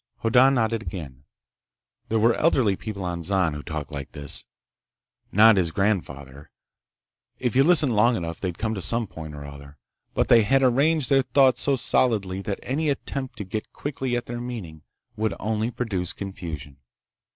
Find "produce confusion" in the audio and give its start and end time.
15.69-16.77